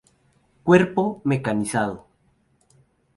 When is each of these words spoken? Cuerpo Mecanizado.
Cuerpo 0.63 1.21
Mecanizado. 1.25 2.07